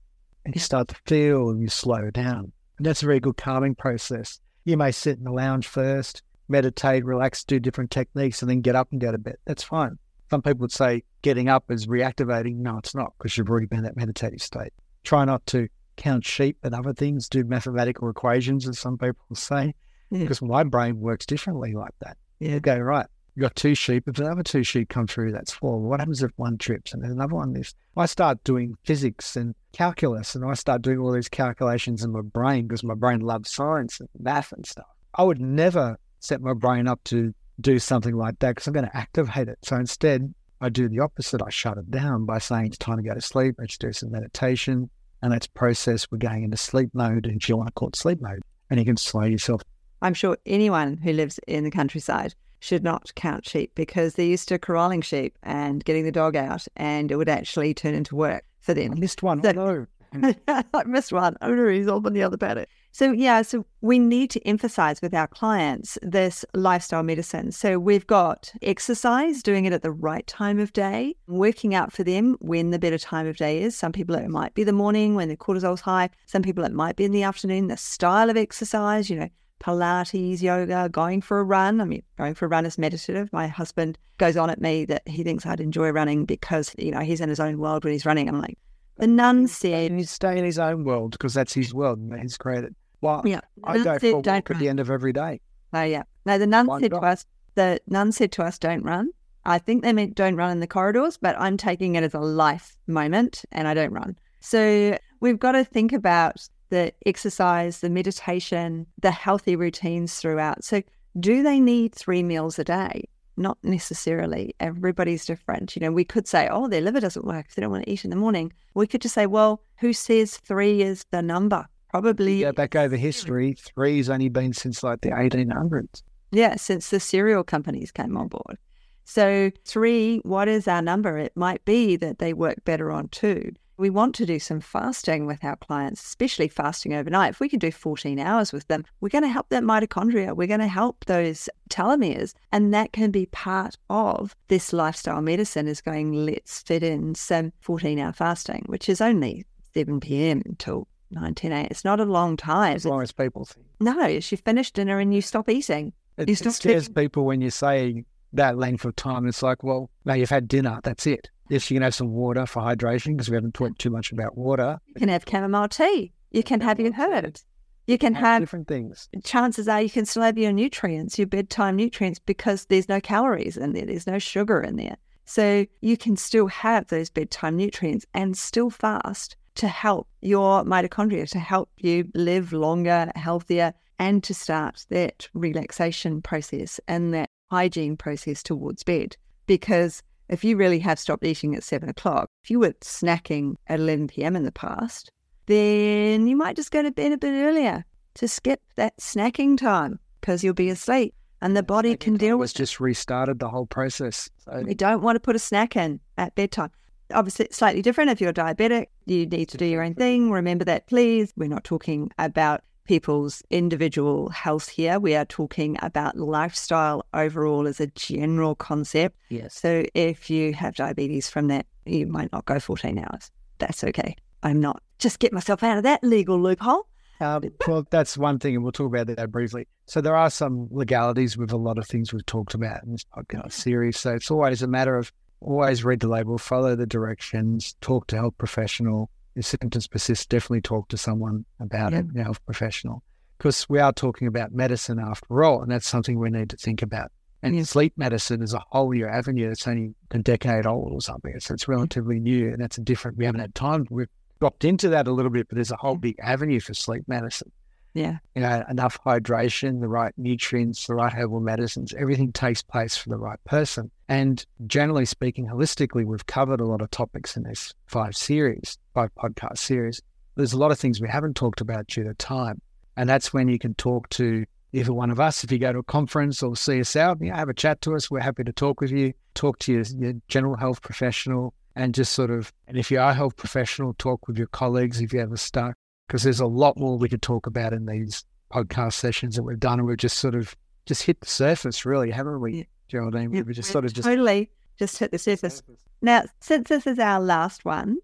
[0.46, 2.52] And you start to feel and you slow down.
[2.78, 4.40] And that's a very good calming process.
[4.64, 8.76] You may sit in the lounge first, meditate, relax, do different techniques, and then get
[8.76, 9.38] up and go to bed.
[9.46, 9.98] That's fine.
[10.30, 12.58] Some people would say getting up is reactivating.
[12.58, 14.74] No, it's not because you've already been in that meditative state.
[15.04, 19.74] Try not to count sheep and other things, do mathematical equations, as some people say,
[20.10, 20.20] yeah.
[20.20, 22.18] because my brain works differently like that.
[22.40, 22.60] Yeah.
[22.60, 24.08] Go, right, you got two sheep.
[24.08, 25.80] If another two sheep come through, that's four.
[25.80, 27.74] What happens if one trips and then another one this?
[27.98, 32.22] I start doing physics and calculus and I start doing all these calculations in my
[32.22, 34.86] brain because my brain loves science and math and stuff.
[35.16, 38.88] I would never set my brain up to do something like that because I'm going
[38.88, 39.60] to activate it.
[39.64, 41.42] So instead, I do the opposite.
[41.42, 43.56] I shut it down by saying it's time to go to sleep.
[43.58, 44.90] Let's do some meditation
[45.22, 46.08] and let's process.
[46.10, 48.86] We're going into sleep mode, if you want to call it sleep mode, and you
[48.86, 49.62] can slow yourself.
[50.02, 54.48] I'm sure anyone who lives in the countryside should not count sheep because they're used
[54.50, 58.44] to corralling sheep and getting the dog out, and it would actually turn into work
[58.60, 58.94] for them.
[58.94, 59.44] I missed one.
[59.44, 59.86] So, oh,
[60.48, 61.38] I missed one.
[61.42, 62.70] Oh no, he's all on the other it.
[62.92, 67.52] So yeah, so we need to emphasize with our clients this lifestyle medicine.
[67.52, 72.04] So we've got exercise, doing it at the right time of day, working out for
[72.04, 73.76] them when the better time of day is.
[73.76, 76.10] Some people it might be the morning when the cortisol's high.
[76.26, 77.68] Some people it might be in the afternoon.
[77.68, 79.30] The style of exercise, you know,
[79.60, 81.82] Pilates, yoga, going for a run.
[81.82, 83.32] I mean, going for a run is meditative.
[83.32, 87.00] My husband goes on at me that he thinks I'd enjoy running because, you know,
[87.00, 88.28] he's in his own world when he's running.
[88.28, 88.58] I'm like,
[88.98, 89.92] the nun said.
[89.92, 92.76] He's stay in his own world because that's his world and he's created.
[93.02, 95.42] Well, yeah, I go for a walk at the end of every day.
[95.74, 96.04] Oh, yeah.
[96.26, 99.10] No, the nun said to us, the nun said to us, don't run.
[99.46, 102.20] I think they meant don't run in the corridors, but I'm taking it as a
[102.20, 104.18] life moment and I don't run.
[104.40, 110.64] So we've got to think about the exercise, the meditation, the healthy routines throughout.
[110.64, 110.82] So
[111.20, 113.08] Do they need three meals a day?
[113.38, 114.56] Not necessarily.
[114.60, 115.76] Everybody's different.
[115.76, 117.92] You know, we could say, oh, their liver doesn't work if they don't want to
[117.92, 118.52] eat in the morning.
[118.74, 121.66] We could just say, well, who says three is the number?
[121.90, 122.42] Probably.
[122.42, 126.02] Go back over history, three's only been since like the 1800s.
[126.32, 128.58] Yeah, since the cereal companies came on board.
[129.06, 131.18] So, three, what is our number?
[131.18, 133.54] It might be that they work better on two.
[133.78, 137.32] We want to do some fasting with our clients, especially fasting overnight.
[137.32, 140.36] If we can do 14 hours with them, we're going to help that mitochondria.
[140.36, 142.34] We're going to help those telomeres.
[142.52, 147.52] And that can be part of this lifestyle medicine is going, let's fit in some
[147.62, 150.42] 14 hour fasting, which is only 7 p.m.
[150.46, 151.68] until 9, 10 a.m.
[151.70, 152.76] It's not a long time.
[152.76, 153.66] As long as people think.
[153.82, 155.92] No, it's you finish dinner and you stop eating.
[156.18, 159.28] It, You it scares taking- people when you say that length of time.
[159.28, 160.80] It's like, well, now you've had dinner.
[160.84, 161.30] That's it.
[161.50, 164.38] Yes, you can have some water for hydration because we haven't talked too much about
[164.38, 164.80] water.
[164.88, 166.14] You can have chamomile tea.
[166.32, 167.46] You can have your herbs.
[167.88, 169.08] You can have different things.
[169.24, 173.58] chances are you can still have your nutrients, your bedtime nutrients, because there's no calories
[173.58, 174.98] in there, there's no sugar in there.
[175.26, 181.30] So you can still have those bedtime nutrients and still fast to help your mitochondria,
[181.30, 187.98] to help you live longer, healthier, and to start that relaxation process and that hygiene
[187.98, 189.16] process towards bed.
[189.48, 193.80] Because if you really have stopped eating at seven o'clock, if you were snacking at
[193.80, 194.36] 11 p.m.
[194.36, 195.10] in the past,
[195.46, 197.86] then you might just go to bed a bit earlier
[198.16, 202.52] to skip that snacking time because you'll be asleep and the body can deal with
[202.52, 202.58] it.
[202.58, 204.30] just restarted the whole process.
[204.40, 206.72] So We don't want to put a snack in at bedtime.
[207.14, 208.10] Obviously, it's slightly different.
[208.10, 210.32] If you're diabetic, you need to do your own thing.
[210.32, 211.32] Remember that, please.
[211.36, 215.00] We're not talking about people's individual health here.
[215.00, 219.18] We are talking about lifestyle overall as a general concept.
[219.30, 223.32] yes, So if you have diabetes from that, you might not go 14 hours.
[223.58, 224.16] That's okay.
[224.44, 224.82] I'm not.
[225.00, 226.88] Just get myself out of that legal loophole.
[227.20, 229.68] Um, well, that's one thing, and we'll talk about that briefly.
[229.86, 233.06] So there are some legalities with a lot of things we've talked about in this
[233.16, 233.98] podcast series.
[233.98, 238.18] So it's always a matter of always read the label, follow the directions, talk to
[238.18, 239.10] a health professional.
[239.36, 243.04] If symptoms persist, definitely talk to someone about it, a health professional,
[243.38, 246.82] because we are talking about medicine after all, and that's something we need to think
[246.82, 247.12] about.
[247.44, 249.52] And sleep medicine is a whole new avenue.
[249.52, 251.40] It's only a decade old or something.
[251.40, 253.18] So it's relatively new, and that's a different.
[253.18, 253.86] We haven't had time.
[253.92, 254.08] We've
[254.40, 257.52] dropped into that a little bit, but there's a whole big avenue for sleep medicine
[257.96, 258.18] Yeah.
[258.36, 263.08] you know, enough hydration, the right nutrients, the right herbal medicines, everything takes place for
[263.08, 263.90] the right person.
[264.10, 269.12] And generally speaking, holistically, we've covered a lot of topics in this five series, five
[269.16, 270.02] podcast series.
[270.36, 272.62] There's a lot of things we haven't talked about due to time.
[272.98, 275.80] And that's when you can talk to either one of us if you go to
[275.80, 278.12] a conference or see us out, you know, have a chat to us.
[278.12, 282.12] We're happy to talk with you, talk to your, your general health professional, and just
[282.12, 285.22] sort of, and if you are a health professional, talk with your colleagues if you
[285.22, 285.76] ever stuck
[286.08, 289.60] because there's a lot more we could talk about in these podcast sessions that we've
[289.60, 292.64] done, and we've just sort of just hit the surface, really, haven't we, Yeah.
[292.88, 293.34] Geraldine?
[293.34, 295.64] Yeah, We've just sort of just totally just hit the surface.
[296.02, 297.98] Now, since this is our last one,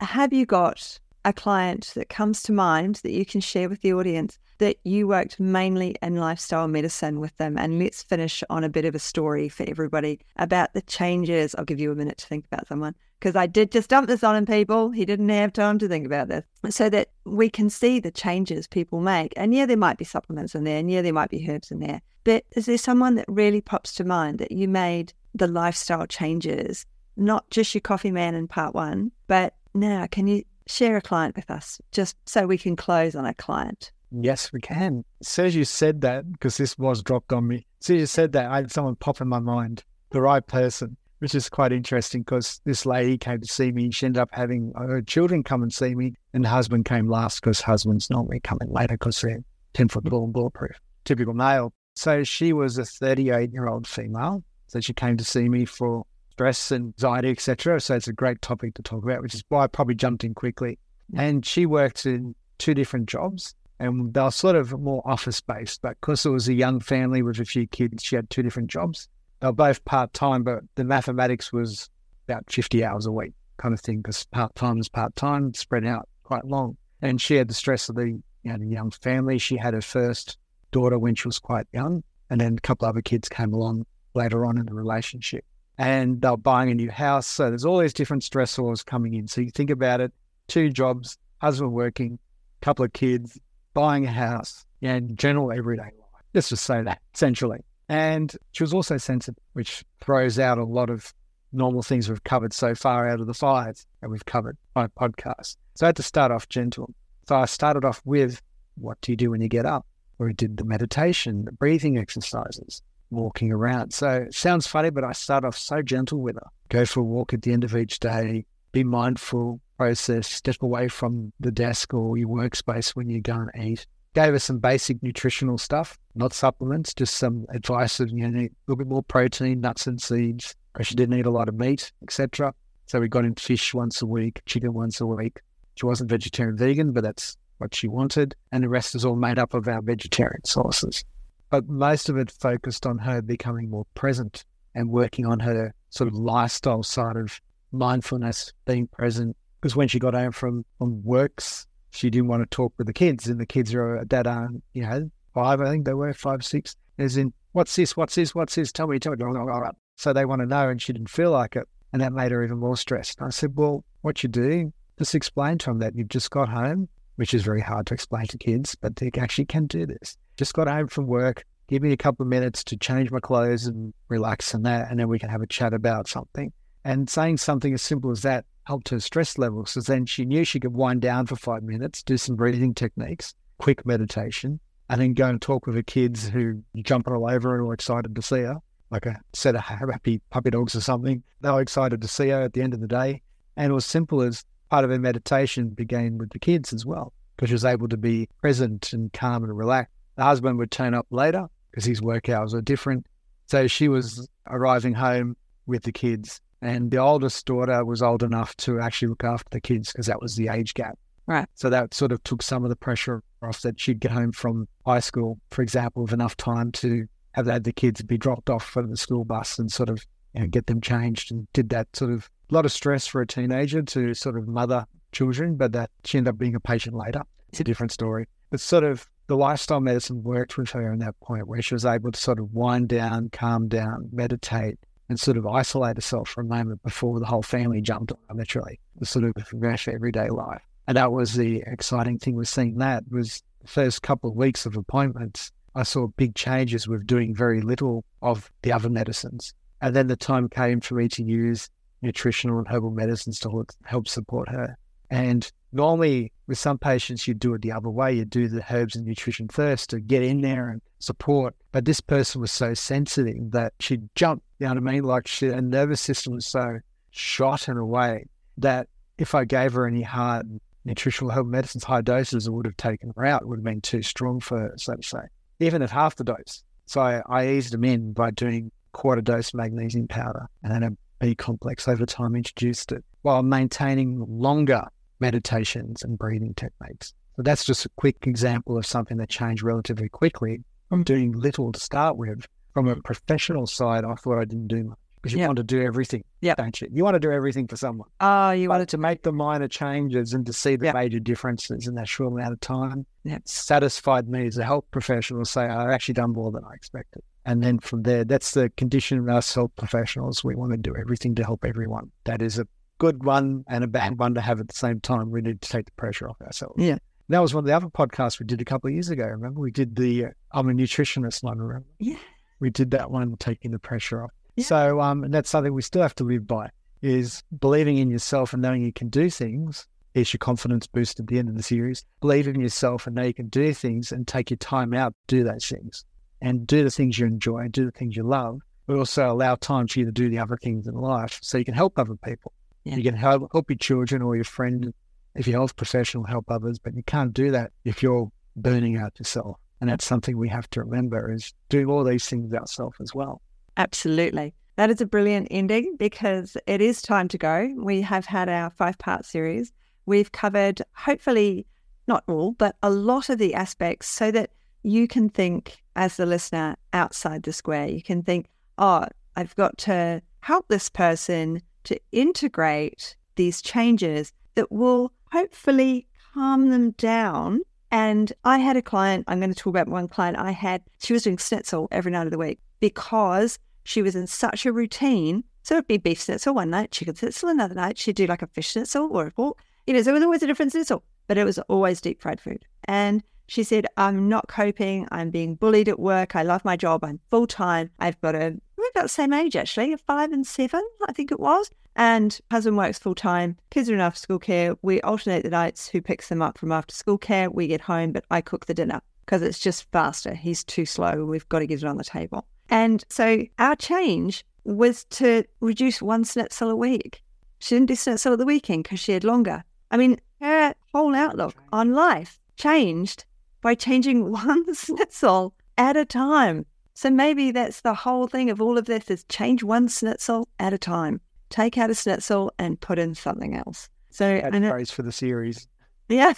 [0.00, 3.92] have you got a client that comes to mind that you can share with the
[3.92, 7.56] audience that you worked mainly in lifestyle medicine with them?
[7.56, 11.54] And let's finish on a bit of a story for everybody about the changes.
[11.54, 14.24] I'll give you a minute to think about someone because I did just dump this
[14.24, 14.90] on him, people.
[14.90, 16.44] He didn't have time to think about this.
[16.70, 19.32] So that we can see the changes people make.
[19.36, 21.80] And yeah, there might be supplements in there, and yeah, there might be herbs in
[21.80, 22.00] there.
[22.24, 26.84] But is there someone that really pops to mind that you made the lifestyle changes,
[27.16, 31.36] not just your coffee man in part one, but now can you share a client
[31.36, 33.92] with us just so we can close on a client?
[34.10, 35.04] Yes, we can.
[35.20, 38.56] As you said that, because this was dropped on me, as you said that, I
[38.56, 42.86] had someone pop in my mind, the right person, which is quite interesting because this
[42.86, 43.90] lady came to see me.
[43.90, 47.40] She ended up having uh, her children come and see me, and husband came last
[47.40, 49.42] because husbands normally come in later because they're
[49.74, 51.72] 10 foot tall and bulletproof, typical male.
[51.94, 54.42] So she was a 38 year old female.
[54.68, 56.04] So she came to see me for
[56.38, 57.80] stress, anxiety, etc.
[57.80, 60.34] So it's a great topic to talk about, which is why I probably jumped in
[60.34, 60.78] quickly.
[61.16, 65.82] And she worked in two different jobs and they were sort of more office based.
[65.82, 68.70] But because it was a young family with a few kids, she had two different
[68.70, 69.08] jobs.
[69.40, 71.90] They were both part time, but the mathematics was
[72.28, 75.84] about 50 hours a week kind of thing because part time is part time, spread
[75.84, 76.76] out quite long.
[77.02, 79.38] And she had the stress of the, you know, the young family.
[79.38, 80.38] She had her first
[80.70, 84.46] daughter when she was quite young, and then a couple other kids came along later
[84.46, 85.44] on in the relationship.
[85.78, 87.26] And they were buying a new house.
[87.26, 89.28] So there's all these different stressors coming in.
[89.28, 90.12] So you think about it
[90.48, 92.18] two jobs, husband working,
[92.60, 93.38] couple of kids,
[93.74, 96.24] buying a house, and general everyday life.
[96.34, 97.60] Let's just say that essentially.
[97.88, 101.14] And she was also sensitive, which throws out a lot of
[101.52, 105.56] normal things we've covered so far out of the five that we've covered by podcast.
[105.74, 106.92] So I had to start off gentle.
[107.28, 108.42] So I started off with
[108.76, 109.86] what do you do when you get up?
[110.18, 113.92] where we did the meditation, the breathing exercises, walking around.
[113.92, 116.46] So it sounds funny, but I start off so gentle with her.
[116.68, 120.88] Go for a walk at the end of each day, be mindful, process, step away
[120.88, 123.86] from the desk or your workspace when you go and eat.
[124.14, 128.50] Gave her some basic nutritional stuff, not supplements, just some advice of you know, a
[128.66, 130.54] little bit more protein, nuts and seeds.
[130.80, 132.54] She didn't eat a lot of meat, etc.
[132.86, 135.40] So we got in fish once a week, chicken once a week.
[135.74, 138.34] She wasn't vegetarian vegan, but that's what she wanted.
[138.50, 141.04] And the rest is all made up of our vegetarian sources.
[141.50, 146.08] But most of it focused on her becoming more present and working on her sort
[146.08, 147.40] of lifestyle side of
[147.72, 149.36] mindfulness, being present.
[149.60, 152.92] Because when she got home from, from works, she didn't want to talk with the
[152.92, 153.26] kids.
[153.26, 156.76] And the kids are that are, you know, five, I think they were, five, six.
[156.98, 157.96] As in, what's this?
[157.96, 158.34] What's this?
[158.34, 158.72] What's this?
[158.72, 159.24] Tell me, tell me.
[159.96, 160.68] So they want to know.
[160.68, 161.66] And she didn't feel like it.
[161.92, 163.20] And that made her even more stressed.
[163.20, 166.88] I said, well, what you do, just explain to them that you've just got home,
[167.16, 170.16] which is very hard to explain to kids, but they actually can do this.
[170.38, 171.44] Just got home from work.
[171.66, 174.98] Give me a couple of minutes to change my clothes and relax and that, and
[174.98, 176.52] then we can have a chat about something.
[176.84, 179.72] And saying something as simple as that helped her stress levels.
[179.72, 183.34] So then she knew she could wind down for five minutes, do some breathing techniques,
[183.58, 187.66] quick meditation, and then go and talk with the kids who jumping all over and
[187.66, 188.58] were excited to see her,
[188.90, 191.22] like a set of happy puppy dogs or something.
[191.40, 193.22] They were excited to see her at the end of the day.
[193.56, 197.12] And it was simple as part of her meditation began with the kids as well,
[197.36, 199.92] because she was able to be present and calm and relaxed.
[200.18, 203.06] The husband would turn up later because his work hours are different.
[203.46, 204.56] So she was mm-hmm.
[204.56, 206.40] arriving home with the kids.
[206.60, 210.20] And the oldest daughter was old enough to actually look after the kids because that
[210.20, 210.98] was the age gap.
[211.26, 211.46] Right.
[211.54, 214.66] So that sort of took some of the pressure off that she'd get home from
[214.84, 218.64] high school, for example, with enough time to have had the kids be dropped off
[218.64, 220.04] for the school bus and sort of
[220.34, 223.20] you know, get them changed and did that sort of a lot of stress for
[223.20, 226.96] a teenager to sort of mother children, but that she ended up being a patient
[226.96, 227.22] later.
[227.50, 228.26] It's a different story.
[228.50, 231.84] But sort of the lifestyle medicine worked with her in that point where she was
[231.84, 236.40] able to sort of wind down, calm down, meditate, and sort of isolate herself for
[236.40, 240.30] a moment before the whole family jumped on her, literally, the sort of rush everyday
[240.30, 240.62] life.
[240.86, 244.64] And that was the exciting thing with seeing that was the first couple of weeks
[244.64, 249.52] of appointments, I saw big changes with doing very little of the other medicines.
[249.82, 251.68] And then the time came for me to use
[252.00, 254.76] nutritional and herbal medicines to help support her.
[255.10, 258.12] And normally with some patients, you do it the other way.
[258.14, 261.54] You do the herbs and nutrition first to get in there and support.
[261.72, 265.04] But this person was so sensitive that she jumped, you know what I mean?
[265.04, 266.78] Like she, her nervous system was so
[267.10, 268.26] shot in a way
[268.58, 272.76] that if I gave her any hard nutritional herbal medicines, high doses, it would have
[272.76, 273.42] taken her out.
[273.42, 275.20] It would have been too strong for her, so to say,
[275.60, 276.62] even at half the dose.
[276.86, 280.90] So I, I eased them in by doing quarter dose magnesium powder and then a
[281.20, 284.84] B complex over time introduced it while maintaining longer
[285.20, 287.14] meditations and breathing techniques.
[287.36, 291.72] So that's just a quick example of something that changed relatively quickly from doing little
[291.72, 292.44] to start with.
[292.74, 295.48] From a professional side, I thought I didn't do much because you Yep.
[295.48, 296.56] want to do everything, Yep.
[296.58, 296.88] don't you?
[296.92, 298.08] You want to do everything for someone.
[298.20, 300.94] Oh, you wanted wanted to make the minor changes and to see the Yep.
[300.94, 303.04] major differences in that short amount of time.
[303.24, 303.42] Yep.
[303.46, 306.74] Satisfied me as a health professional to say oh, I've actually done more than I
[306.74, 307.22] expected.
[307.44, 310.44] And then from there, that's the condition of us health professionals.
[310.44, 312.12] We want to do everything to help everyone.
[312.24, 315.30] That is a good one and a bad one to have at the same time.
[315.30, 316.82] We need to take the pressure off ourselves.
[316.82, 316.98] Yeah.
[317.30, 319.24] That was one of the other podcasts we did a couple of years ago.
[319.24, 321.58] Remember, we did the uh, I'm a nutritionist one.
[321.58, 322.16] Remember, Yeah.
[322.60, 324.30] we did that one, taking the pressure off.
[324.56, 324.64] Yeah.
[324.64, 326.70] So, um, and that's something we still have to live by
[327.02, 329.86] is believing in yourself and knowing you can do things.
[330.14, 332.04] Is your confidence boost at the end of the series?
[332.20, 335.44] Believe in yourself and know you can do things and take your time out do
[335.44, 336.04] those things
[336.40, 339.54] and do the things you enjoy and do the things you love, but also allow
[339.54, 342.16] time for you to do the other things in life so you can help other
[342.16, 342.52] people.
[342.84, 342.96] Yeah.
[342.96, 344.92] You can help, help your children or your friend
[345.34, 349.18] if you're health professional, help others, but you can't do that if you're burning out
[349.18, 349.56] yourself.
[349.80, 353.40] And that's something we have to remember is doing all these things ourselves as well.
[353.76, 354.54] Absolutely.
[354.76, 357.72] That is a brilliant ending because it is time to go.
[357.76, 359.72] We have had our five part series.
[360.06, 361.66] We've covered, hopefully,
[362.06, 364.50] not all, but a lot of the aspects so that
[364.82, 367.88] you can think as the listener outside the square.
[367.88, 368.46] You can think,
[368.78, 369.06] oh,
[369.36, 376.90] I've got to help this person to integrate these changes that will hopefully calm them
[376.92, 377.60] down.
[377.90, 381.14] And I had a client, I'm going to talk about one client I had, she
[381.14, 385.44] was doing schnitzel every night of the week because she was in such a routine.
[385.62, 387.98] So it'd be beef schnitzel one night, chicken schnitzel another night.
[387.98, 389.58] She'd do like a fish schnitzel or a pork.
[389.86, 392.66] You know, it was always a different schnitzel, but it was always deep fried food.
[392.84, 395.08] And she said, I'm not coping.
[395.10, 396.36] I'm being bullied at work.
[396.36, 397.02] I love my job.
[397.02, 397.90] I'm full time.
[397.98, 398.56] I've got a,
[398.88, 401.70] we're about the same age actually, five and seven, I think it was.
[401.96, 403.56] And husband works full time.
[403.70, 404.76] Kids are in after school care.
[404.82, 407.50] We alternate the nights who picks them up from after school care.
[407.50, 409.00] We get home, but I cook the dinner.
[409.26, 410.32] because it's just faster.
[410.32, 411.24] He's too slow.
[411.24, 412.46] We've got to get it on the table.
[412.70, 417.22] And so our change was to reduce one schnitzel a week.
[417.58, 419.64] She didn't do schnitzel at the weekend because she had longer.
[419.90, 423.24] I mean, her whole outlook on life changed
[423.60, 426.64] by changing one schnitzel at a time.
[426.98, 430.72] So maybe that's the whole thing of all of this is change one schnitzel at
[430.72, 431.20] a time.
[431.48, 433.88] Take out a schnitzel and put in something else.
[434.10, 435.68] So That's praise for the series.
[436.08, 436.34] Yeah.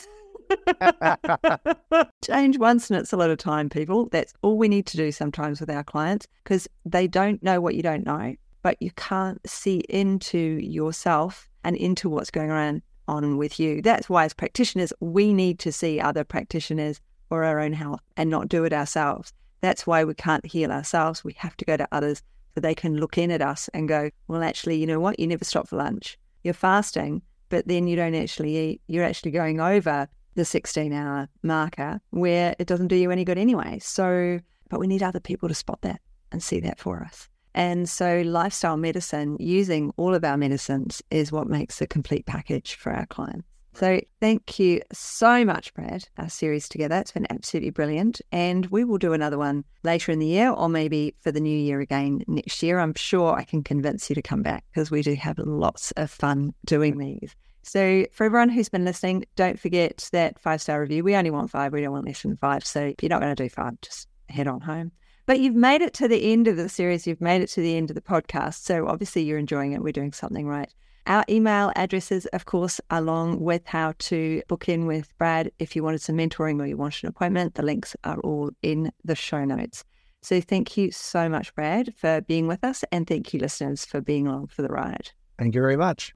[2.22, 4.10] Change one schnitzel at a time, people.
[4.10, 7.74] That's all we need to do sometimes with our clients because they don't know what
[7.74, 13.38] you don't know, but you can't see into yourself and into what's going on on
[13.38, 13.80] with you.
[13.80, 17.00] That's why, as practitioners, we need to see other practitioners
[17.30, 19.32] for our own health and not do it ourselves.
[19.60, 21.24] That's why we can't heal ourselves.
[21.24, 22.22] We have to go to others
[22.54, 25.18] so they can look in at us and go, well, actually, you know what?
[25.20, 26.18] You never stop for lunch.
[26.42, 28.82] You're fasting, but then you don't actually eat.
[28.86, 33.38] You're actually going over the 16 hour marker where it doesn't do you any good
[33.38, 33.78] anyway.
[33.80, 36.00] So, but we need other people to spot that
[36.32, 37.28] and see that for us.
[37.54, 42.76] And so, lifestyle medicine, using all of our medicines, is what makes a complete package
[42.76, 43.49] for our clients.
[43.72, 46.96] So, thank you so much, Brad, our series together.
[46.96, 48.20] It's been absolutely brilliant.
[48.32, 51.56] And we will do another one later in the year or maybe for the new
[51.56, 52.78] year again next year.
[52.78, 56.10] I'm sure I can convince you to come back because we do have lots of
[56.10, 57.34] fun doing these.
[57.62, 61.04] So, for everyone who's been listening, don't forget that five star review.
[61.04, 62.64] We only want five, we don't want less than five.
[62.64, 64.92] So, if you're not going to do five, just head on home.
[65.26, 67.76] But you've made it to the end of the series, you've made it to the
[67.76, 68.64] end of the podcast.
[68.64, 69.82] So, obviously, you're enjoying it.
[69.82, 70.72] We're doing something right.
[71.06, 75.82] Our email addresses, of course, along with how to book in with Brad if you
[75.82, 79.44] wanted some mentoring or you wanted an appointment, the links are all in the show
[79.44, 79.84] notes.
[80.22, 82.84] So, thank you so much, Brad, for being with us.
[82.92, 85.10] And thank you, listeners, for being along for the ride.
[85.38, 86.14] Thank you very much.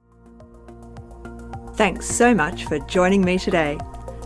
[1.75, 3.77] Thanks so much for joining me today.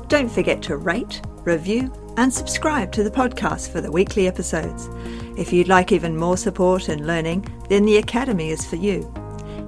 [0.08, 4.90] Don't forget to rate, review, and subscribe to the podcast for the weekly episodes.
[5.38, 9.12] If you'd like even more support and learning, then the Academy is for you.